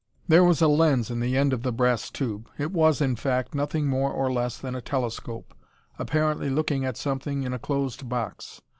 There 0.27 0.43
was 0.43 0.63
a 0.63 0.67
lens 0.67 1.11
in 1.11 1.19
the 1.19 1.37
end 1.37 1.53
of 1.53 1.61
the 1.61 1.71
brass 1.71 2.09
tube. 2.09 2.49
It 2.57 2.71
was, 2.71 3.01
in 3.01 3.15
fact, 3.15 3.53
nothing 3.53 3.85
more 3.85 4.11
or 4.11 4.33
less 4.33 4.57
than 4.57 4.73
a 4.73 4.81
telescope, 4.81 5.53
apparently 5.99 6.49
looking 6.49 6.83
at 6.83 6.97
something 6.97 7.43
in 7.43 7.53
a 7.53 7.59
closed 7.59 8.09
box. 8.09 8.61